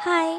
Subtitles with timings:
[0.00, 0.38] 嗨，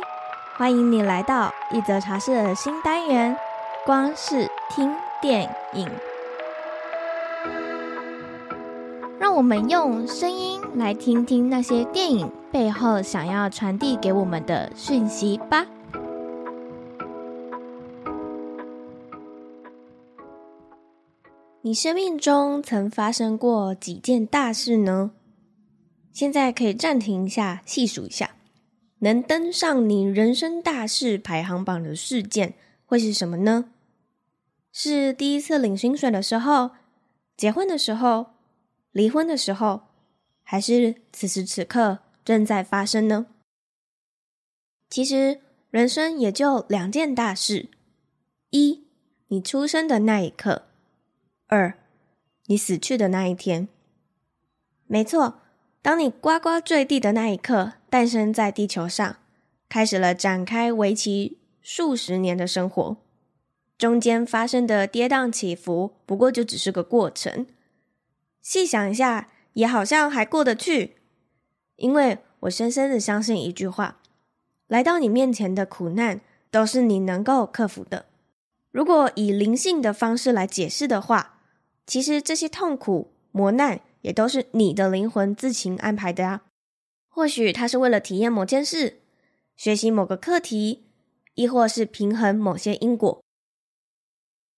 [0.57, 3.35] 欢迎你来到一则茶室的新单元——
[3.85, 5.89] 光是听电影。
[9.19, 15.65] 让我们用声音来听听那些电影背后想要传递给我们的讯息吧。
[21.61, 25.11] 你生命中曾发生过几件大事呢？
[26.13, 28.29] 现在可以暂停一下，细数一下，
[28.99, 32.55] 能登上你人生大事排行榜的事件
[32.85, 33.71] 会是什么呢？
[34.71, 36.71] 是第一次领薪水的时候，
[37.37, 38.27] 结婚的时候，
[38.91, 39.83] 离婚的时候，
[40.43, 43.27] 还是此时此刻正在发生呢？
[44.89, 47.69] 其实人生也就两件大事：
[48.51, 48.85] 一，
[49.27, 50.63] 你出生的那一刻。
[51.47, 51.77] 二，
[52.45, 53.67] 你死去的那一天，
[54.87, 55.41] 没错，
[55.81, 59.15] 当你呱呱坠地的那一刻，诞生在地球上，
[59.69, 62.97] 开始了展开为期数十年的生活。
[63.77, 67.47] 中间发生的跌宕起伏，不过就只是个过程。
[68.41, 70.97] 细想一下，也好像还过得去，
[71.77, 74.01] 因为我深深的相信一句话：
[74.67, 76.19] 来到你面前的苦难，
[76.51, 78.07] 都是你能够克服的。
[78.71, 81.39] 如果以灵性的方式来解释的话，
[81.87, 86.41] 其实这些痛苦磨难也都是你的灵魂自行安排的啊。
[87.15, 88.99] 或许他是为了体验某件事，
[89.55, 90.83] 学习某个课题，
[91.35, 93.23] 亦或是平衡某些因果。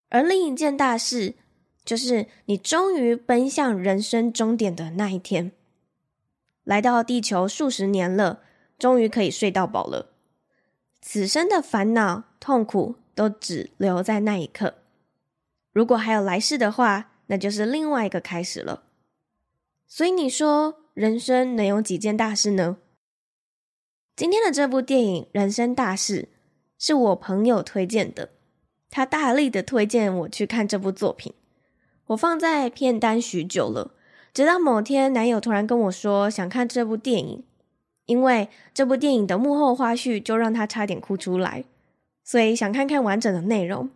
[0.09, 1.35] 而另一件大事，
[1.85, 5.51] 就是你终于奔向人生终点的那一天。
[6.63, 8.41] 来到地球数十年了，
[8.79, 10.15] 终于可以睡到饱了。
[10.99, 14.79] 此生的烦恼痛苦都只留在那一刻。
[15.71, 18.85] 如果还有来世的话，那就是另外一个开始了。
[19.85, 22.77] 所以你说人生能有几件大事呢？
[24.15, 26.21] 今天的这部电影《人生大事》
[26.79, 28.31] 是我朋友推荐的，
[28.89, 31.35] 他大力的推荐我去看这部作品。
[32.07, 33.91] 我放在片单许久了，
[34.33, 37.43] 直到某天男友突然跟我说想看这部电影，
[38.07, 41.65] 因为这部电影的幕后花絮就让他差点哭出来，
[42.23, 43.91] 所以想看看完整的内容。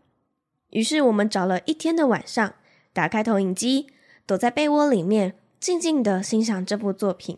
[0.69, 2.53] 于是我们找了一天的晚上。
[2.93, 3.87] 打开投影机，
[4.27, 7.37] 躲在被窝里面，静静的欣赏这部作品，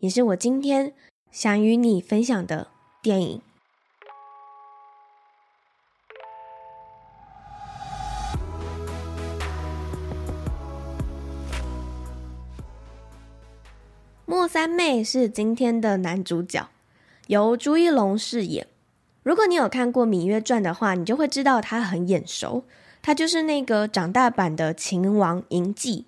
[0.00, 0.92] 也是我今天
[1.32, 2.68] 想与你分享的
[3.00, 3.40] 电影。
[14.26, 16.68] 莫三妹是今天的男主角，
[17.28, 18.66] 由朱一龙饰演。
[19.22, 22.64] 如果你有看过《芈月传》的话，你就会知道他很眼熟。
[23.00, 26.04] 他就是那个长大版的秦王嬴稷。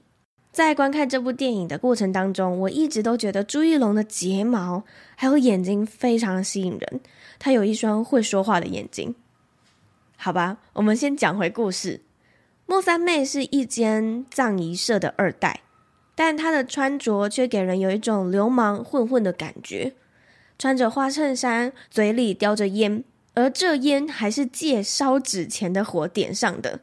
[0.56, 4.84] 在观看这部电影的过程当中，我一直都觉得朱一龙的睫毛
[5.14, 7.00] 还有眼睛非常吸引人。
[7.38, 9.14] 他有一双会说话的眼睛。
[10.16, 12.00] 好吧，我们先讲回故事。
[12.64, 15.60] 莫三妹是一间葬仪社的二代，
[16.14, 19.92] 但她的穿着却给人有一种流氓混混的感觉。
[20.58, 26.80] 穿着花衬衫，嘴里叼着烟，而这烟还是借烧纸钱的火点上的。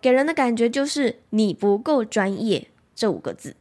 [0.00, 3.54] 给人的感觉就是“你不够专业”这五个字，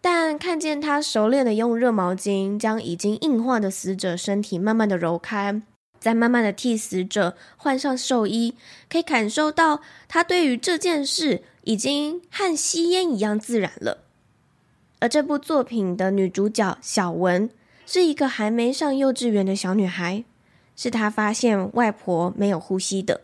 [0.00, 5.60] 但看见他熟练的用热毛巾将已经硬化的死者身体慢慢的揉开，
[5.98, 8.54] 再慢慢的替死者换上寿衣，
[8.88, 14.04] 可以感受到他对于这件事已经和吸烟一样自然了。
[15.00, 17.50] 而这部作品的女主角小文
[17.84, 20.24] 是一个还没上幼稚园的小女孩，
[20.76, 23.22] 是她发现外婆没有呼吸的。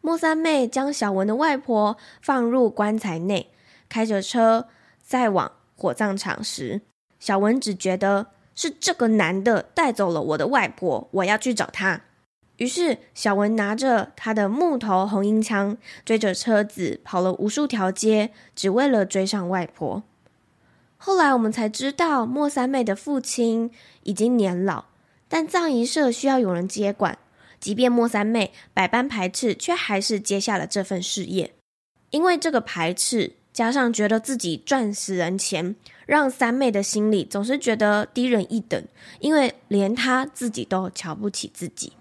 [0.00, 3.50] 莫三妹将小文的外婆放入棺材内，
[3.88, 4.68] 开着车
[5.02, 6.82] 再往火葬场时，
[7.18, 12.02] 小文只觉得是这个男的带走了我的外婆，我要去找他。
[12.56, 20.02] 于是，小文拿着他的木头红缨枪，追着车子跑了无数条街，只为了追上外婆。
[20.96, 23.70] 后来我们才知道，莫三妹的父亲
[24.04, 24.86] 已经年老，
[25.28, 27.18] 但葬仪社需要有人接管。
[27.60, 31.52] 即便莫三妹百般排斥，却还是接下了这份事业。
[32.10, 35.74] 因为这个排斥，加上觉得自己赚死人钱，
[36.04, 38.84] 让三妹的心里总是觉得低人一等，
[39.18, 41.94] 因为连她自己都瞧不起自己。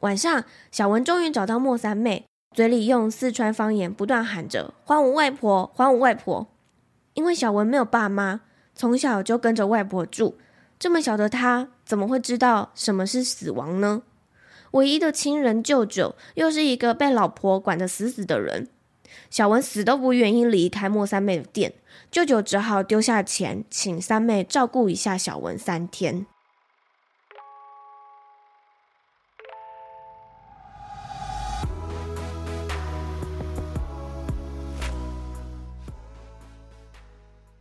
[0.00, 2.24] 晚上，小文终于找到莫三妹，
[2.56, 6.46] 嘴里用四川方言不断喊着：“还我外婆，还我外婆！”
[7.12, 8.40] 因为小文没有爸妈，
[8.74, 10.38] 从小就跟着外婆住。
[10.78, 14.00] 这么小的他，怎么会知道什么是死亡呢？
[14.70, 18.68] 唯一的亲人舅舅，又是一个被老婆管得死死的人。
[19.30, 21.74] 小文死都不愿意离开莫三妹的店，
[22.10, 26.26] 舅舅只好丢下钱，请三妹照顾一下小文三天。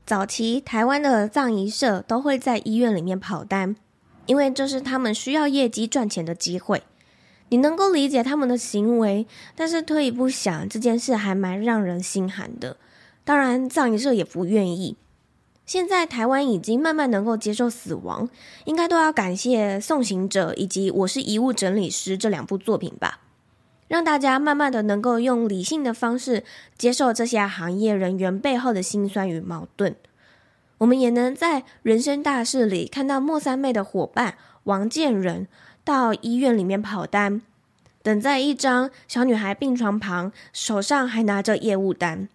[0.06, 3.76] 早期台湾的葬仪社都会在医院里面跑单，
[4.26, 6.84] 因为这是他们需要业绩赚钱的机会。
[7.50, 12.78] 你能够理解他们的行为，但是退一步想，这件事还蛮让人心寒的。
[13.24, 14.96] 当然，葬仪社也不愿意。
[15.66, 18.30] 现在台湾已经慢慢能够接受死亡，
[18.64, 23.20] 应该都要感谢《送行者》以及《我是遗物整理师》这两部作品吧。
[23.90, 26.44] 让大家慢慢的能够用理性的方式
[26.78, 29.96] 接受这些行业人员背后的辛酸与矛盾，
[30.78, 35.48] 我们也能在人生大事里看到莫三妹的伙伴王建仁
[35.88, 37.42] 到医院里面跑单，
[38.04, 42.28] 等在一张小女孩病床旁，手上还拿着业务单。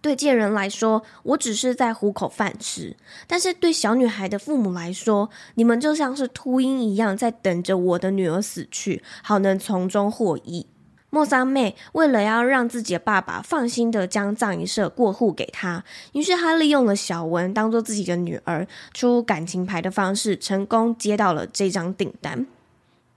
[0.00, 2.96] 对建仁来说，我只是在糊口饭吃；
[3.28, 10.66] 但是对小女孩的父母来说，你们就像是秃鹰一样，在等着我的女儿死去，好能从中获益。
[11.10, 15.84] 莫三妹为了要让自己的爸爸放心的将葬仪社过户给她，
[16.14, 22.44] 于是她利用了小文当做自己的女儿，出感情牌的方式，成功接到了这张订单。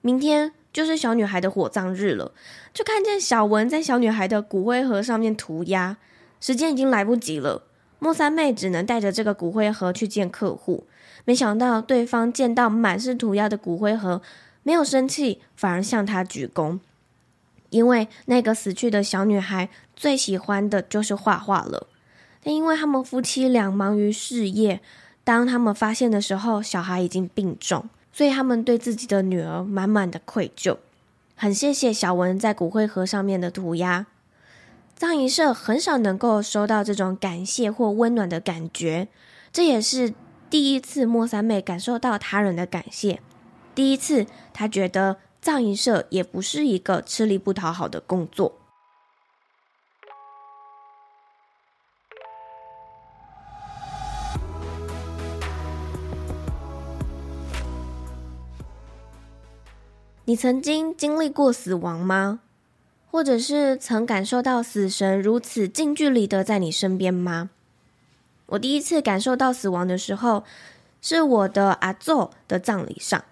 [0.01, 2.31] 明天就是小女孩的火葬日了，
[2.73, 5.97] 就看见小文在小女孩的骨灰盒上面涂鸦。
[6.39, 7.63] 时间已经来不及了，
[7.99, 10.85] 莫三妹只能带着这个骨灰盒去见客户。
[11.25, 14.21] 没想到对方见到满是涂鸦的骨灰盒，
[14.63, 16.79] 没有生气，反而向她鞠躬。
[17.69, 21.87] 因为那个死去的小女孩最喜欢的就是画画了。
[22.41, 24.81] 但因为他们夫妻俩忙于事业，
[25.25, 30.75] 当他们发现的时候，小孩已经病重，所以他们对自己的女儿满满的愧疚。
[31.37, 34.07] 很谢谢小文在骨灰盒上面的涂鸦。
[34.93, 39.07] 葬仪社很少能够收到这种感谢或温暖的感觉，
[39.53, 40.13] 这也是
[40.49, 43.21] 第一次莫三妹感受到他人的感谢。
[43.73, 48.57] 第一次，她觉得葬仪社也不是一个吃力不讨好的工作。
[60.29, 62.41] 你曾经经历过死亡吗？
[63.09, 67.49] 或者是曾感受到死神如此近距离的在你身边吗？
[68.45, 70.43] 我第一次感受到死亡的时候，
[71.01, 73.25] 是我的阿祖的葬礼上，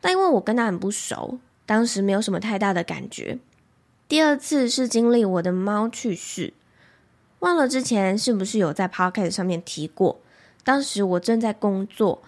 [0.00, 3.38] 但因为我跟他很不熟，当时没有什么太大的感觉。
[4.08, 6.52] 第二次是经历我的猫去世，
[7.38, 10.18] 忘了之前是不是有在 p o c a s t 上面提过。
[10.64, 12.20] 当时我正在工作，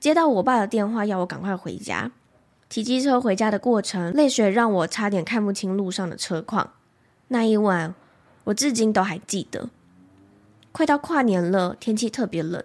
[0.00, 2.10] 接到我爸的电话，要我赶快回家。
[2.70, 6.74] 骑机车回家的过程，泪水让我差点看不清路上的车况。
[7.26, 7.96] 那一晚，
[8.44, 9.70] 我至今都还记得。
[10.70, 12.62] 快到跨年了，天气特别冷。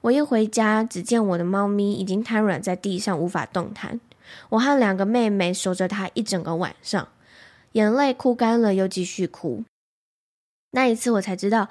[0.00, 4.00] 我一回家，只见我的猫咪已经瘫软在地上，无法动弹。
[4.48, 7.06] 我和两个妹妹守着它一整个晚上，
[7.72, 9.62] 眼泪哭干了又继续哭。
[10.72, 11.68] 那一次，我才知道，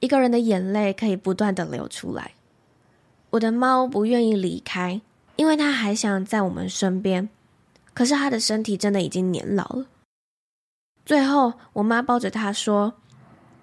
[0.00, 2.32] 一个人的眼泪可以不断的流出来。
[3.30, 5.00] 我的猫不愿意离开。
[5.36, 7.28] 因为他还想在我们身边，
[7.94, 9.86] 可是他的身体真的已经年老了。
[11.04, 12.94] 最后，我妈抱着他说：“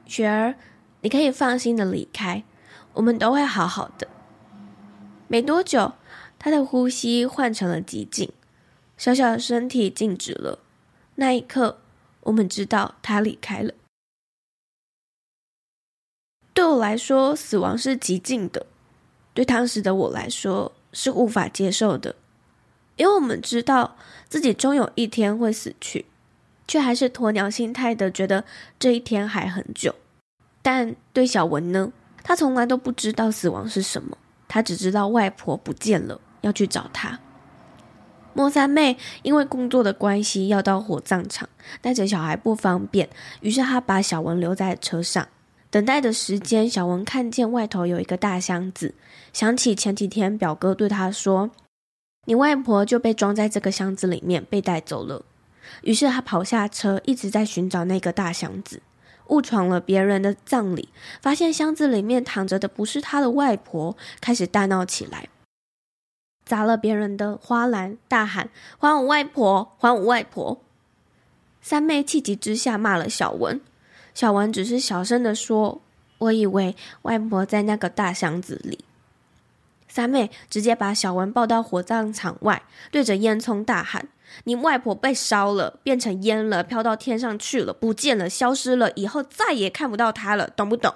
[0.05, 0.55] 雪儿，
[1.01, 2.43] 你可以放心的离开，
[2.93, 4.07] 我们都会好好的。”
[5.29, 5.93] 没多久，
[6.37, 8.31] 他的呼吸换成了寂静，
[8.97, 10.59] 小小的身体静止了。
[11.15, 11.79] 那一刻，
[12.21, 13.73] 我们知道他离开了。
[16.53, 18.65] 对我来说，死亡是寂静的；
[19.33, 22.15] 对当时的我来说，是无法接受的，
[22.95, 23.95] 因为我们知道
[24.27, 26.05] 自己终有一天会死去，
[26.67, 28.43] 却还是鸵鸟心态的觉得
[28.77, 29.95] 这一天还很久。
[30.61, 31.91] 但对小文呢，
[32.23, 34.17] 他从来都不知道死亡是什么，
[34.47, 37.19] 他只知道外婆不见了，要去找她。
[38.33, 41.49] 莫三妹因为工作的关系要到火葬场，
[41.81, 43.09] 带着小孩不方便，
[43.41, 45.27] 于是她把小文留在车上。
[45.71, 48.95] 等待的时间，小文看见外头有一个大箱子，
[49.31, 51.51] 想起前几天表哥对他说
[52.25, 55.23] ：“你外婆就被装在这个箱子里面，被带走了。”
[55.83, 58.81] 于是他跑下车，一直在寻找那个大箱子，
[59.27, 60.89] 误闯了别人的葬礼，
[61.21, 65.29] 发现箱子里面躺着的不是他的外婆，开始大闹起来，
[66.43, 68.49] 砸了别人的花篮，大喊
[68.79, 69.75] ：“还我外婆！
[69.77, 70.59] 还我外婆！”
[71.61, 73.61] 三妹气急之下骂了小文。
[74.13, 75.81] 小文只是小声的说
[76.19, 78.83] ：“我以为外婆在那个大箱子里。”
[79.87, 84.07] 三妹直接把小文抱到火葬场外，对着烟囱大喊
[84.45, 90.93] ：“你外婆被烧了，变成烟了，飘到天上去了，不见了，消失了，以后再也看不到她了，懂不懂？”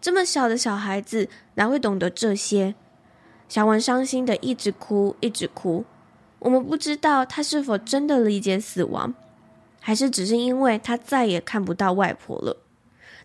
[0.00, 2.74] 这么小的小孩子哪会懂得这些？
[3.48, 5.84] 小文伤心的一直哭，一直哭。
[6.40, 9.14] 我们不知道他是否真的理解死亡，
[9.86, 12.56] 还是只是因为他再也看不到外婆了。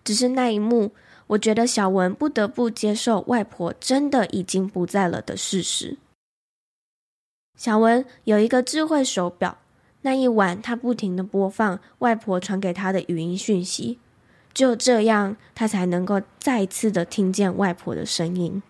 [0.03, 0.91] 只是那一幕，
[1.27, 5.97] 我觉得小文不得不接受外婆真的已经不在了的事实。
[7.55, 9.57] 小文有一个智慧手表，
[10.01, 13.97] 那一晚他不停地播放外婆传给他的语音讯息，
[14.53, 18.61] 只有这样，他才能够再次的听见外婆的声音。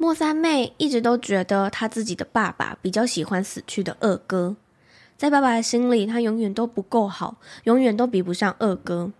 [0.00, 4.54] 莫三妹一直都觉得她自己的爸爸比较喜欢死去的二哥，
[5.16, 9.10] 在爸爸的心里，他永远都不够好，永远都比不上二哥。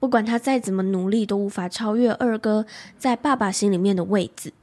[0.00, 2.64] 不管他再怎么努力，都无法超越二哥
[2.98, 4.54] 在爸爸心里面的位置，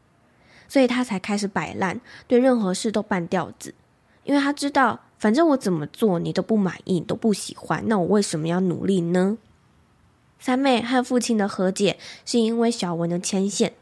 [0.67, 3.75] 所以他才开始摆烂，对任何事都半吊子。
[4.23, 9.37] 因为他知道，反正我怎么做你都不满意，都不喜欢，那我为什么要努力呢？
[10.39, 13.73] 三妹和父亲的和解，是因为小文的牵线。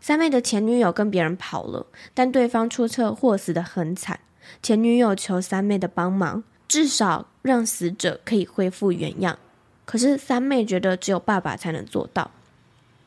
[0.00, 4.20] 三妹的前女友跟别人跑了，但对方出车祸死得很惨。
[4.62, 9.38] 前女友求三妹的帮忙，至少让死者可以恢复原样。
[9.84, 12.30] 可是三妹觉得只有爸爸才能做到，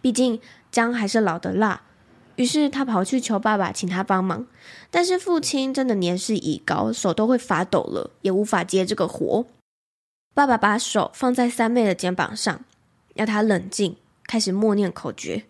[0.01, 0.39] 毕竟
[0.71, 1.81] 姜还是老的辣。
[2.35, 4.45] 于是她跑去求爸爸，请他帮忙。
[4.89, 9.45] 但是父亲真的年事已高，手都会发抖了，也无法接这个活。
[10.33, 12.63] 爸爸把手放在三妹的肩膀上，
[13.13, 13.95] 要她冷静，
[14.25, 15.45] 开始默念口诀。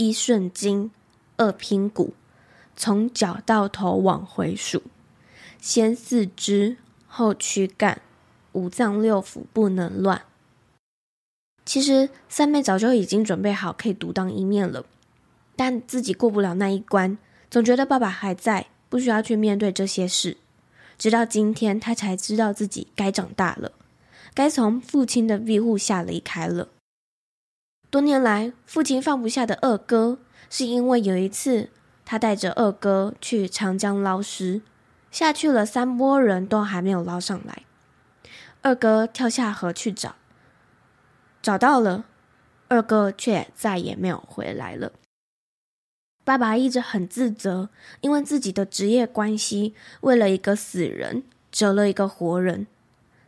[0.00, 0.90] 一顺筋，
[1.36, 2.14] 二拼骨，
[2.74, 4.82] 从脚到头往回数，
[5.60, 8.00] 先四肢，后躯干，
[8.52, 10.22] 五脏六腑不能乱。
[11.66, 14.86] 其实三妹早就已经准备好可以独当一面了，
[15.54, 17.18] 但自己过不了那一关，
[17.50, 20.38] 总觉得爸爸还在，不需要去面对这些事。
[20.96, 23.72] 直到今天，她才知道自己该长大了，
[24.32, 26.68] 该从父亲的庇护下离开了。
[27.90, 30.18] 多年来，父亲放不下的二哥，
[30.48, 31.70] 是因为有一次
[32.04, 34.62] 他带着二哥去长江捞尸，
[35.10, 37.64] 下去了三波人都还没有捞上来。
[38.62, 40.14] 二哥跳下河去找，
[41.42, 42.04] 找到了，
[42.68, 44.92] 二哥却再也没有回来了。
[46.22, 47.70] 爸爸一直很自责，
[48.02, 52.68] 因为自己的职业关系，为了一个死人折了一个活人。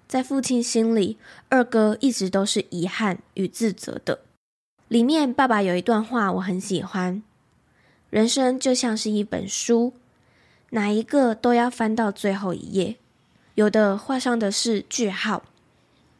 [0.07, 4.21] 在父亲心里，二哥一直都是遗憾与自责的。
[4.93, 7.23] 里面爸爸有一段话我很喜欢：
[8.11, 9.95] 人生就像是一本书，
[10.69, 12.99] 哪一个都要翻到最后一页。
[13.55, 15.45] 有的画上的是句号，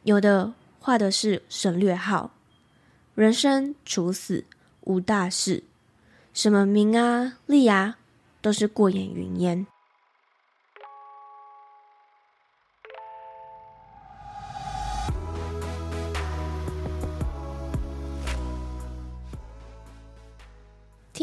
[0.05, 2.31] 有的画的是省略号。
[3.13, 4.43] 人生处死
[4.81, 5.63] 无大事，
[6.33, 7.99] 什么名啊利啊，
[8.41, 9.67] 都是过眼云烟。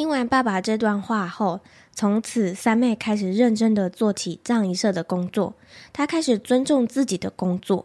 [0.00, 1.60] 听完爸爸这段话后，
[1.92, 5.52] 从此三妹开始认真的做起葬仪社的工作。
[5.92, 7.84] 她开始尊重自己的工作，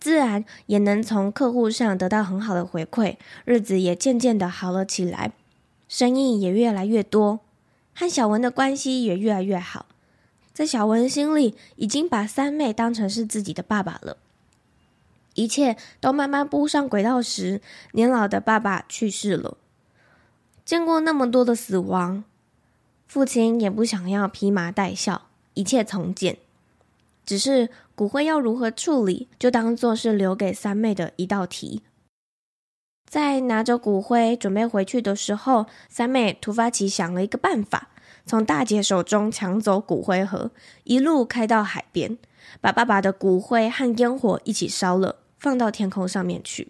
[0.00, 5.32] 自然也能从客户上得到很好的回馈，日子也渐渐的好了起来，
[5.86, 7.40] 生意也越来越多，
[7.94, 9.84] 和小文的关系也越来越好。
[10.54, 14.16] 在小文心里，已经把三妹当成是自己的爸爸了。
[15.34, 17.60] 一切都慢慢步上轨道时，
[17.92, 19.58] 年老的爸爸去世了。
[20.70, 22.22] 见过那么多的死亡，
[23.08, 25.22] 父亲也不想要披麻戴孝，
[25.54, 26.38] 一切从简。
[27.26, 31.82] 只是骨灰要如何处理，就当做是留给三妹的一道题。
[33.04, 37.88] 在拿着骨灰准备回去的时候，三妹突发奇想了一个办法，
[38.24, 40.52] 从大姐手中抢走骨灰盒，
[40.84, 42.16] 一路开到海边，
[42.60, 46.68] 把爸爸的骨灰和烟火一起烧了，放到天空上面去，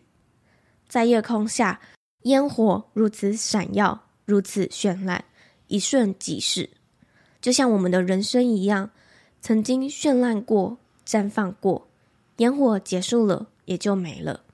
[0.88, 1.80] 在夜空下。
[2.22, 5.24] 烟火如此闪耀，如此绚烂，
[5.68, 6.68] 一瞬即逝，
[7.40, 8.90] 就像我们的人生一样，
[9.40, 11.88] 曾经绚烂过，绽放过，
[12.36, 14.44] 烟火结束了，也就没了。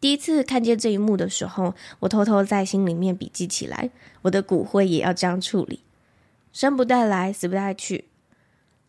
[0.00, 3.90] 第一次看见这一幕的时候，我偷偷在心里面笔记起来，
[4.22, 5.84] 我的骨灰也要这样处理，
[6.52, 8.06] 生不带来，死不带去，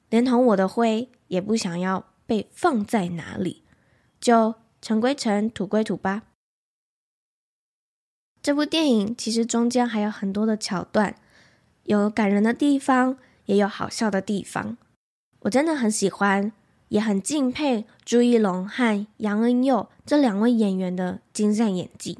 [0.10, 3.62] 连同我的灰也不想要被放在哪里，
[4.20, 6.24] 就尘归尘，土归土吧。
[8.46, 11.16] 这部电影其实中间还有很多的桥段，
[11.86, 14.78] 有感人的地方，也有好笑的地方。
[15.40, 16.52] 我真的很喜欢，
[16.90, 22.20] 也很敬佩朱一龙和杨恩佑这两位演员的精湛演技。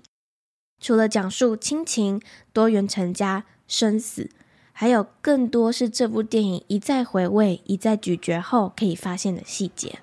[0.82, 2.20] 除了讲述亲情、
[2.52, 4.32] 多元成家、生死，
[4.72, 10.00] 还有更多是这部电影一再回味、一再咀嚼后可以发现的细节。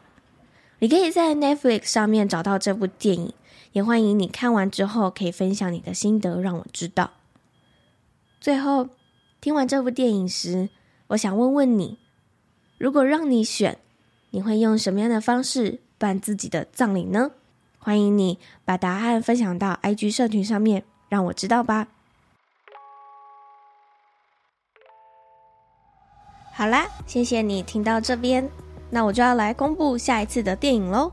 [0.79, 3.35] 你可以在 Netflix 上面找到这部电影，
[3.73, 7.11] 也欢迎你看完之后可以分享你的心得，让我知道。
[8.41, 8.89] 最后，
[9.41, 10.69] 听完这部电影时，
[11.09, 11.99] 我想问问你：
[12.79, 13.79] 如果让你选，
[14.31, 17.33] 你会用什么样的方式办自己的葬礼呢？
[17.79, 21.89] 欢迎你把答案分享到 IG 社群上面，让我知道吧。
[26.53, 28.49] 好啦，谢谢你听到这边，
[28.91, 31.11] 那我就要来公布下一次的电影喽。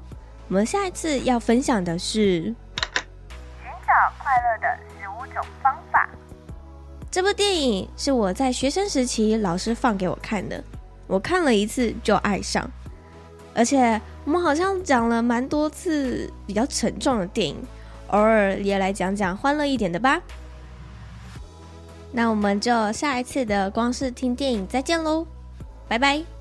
[0.50, 2.56] 我们下一次要分享的是《寻
[3.86, 6.10] 找快乐的十五种方法》。
[7.12, 10.63] 这部电影是我在学生时期老师放给我看的，
[11.06, 12.68] 我看了一次就爱上，
[13.53, 17.56] 而且我们好像讲了蛮多次比较沉重的电影，
[18.08, 20.20] 偶尔也来讲讲欢乐一点的吧。
[22.12, 25.27] 那我们就下一次的光是听电影再见喽，
[25.88, 26.38] 拜拜。